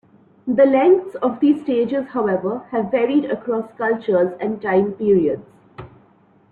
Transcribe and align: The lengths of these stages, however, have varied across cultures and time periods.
The 0.47 0.65
lengths 0.65 1.13
of 1.17 1.39
these 1.39 1.61
stages, 1.61 2.07
however, 2.07 2.65
have 2.71 2.89
varied 2.89 3.25
across 3.25 3.69
cultures 3.77 4.35
and 4.39 4.59
time 4.59 4.93
periods. 4.93 5.45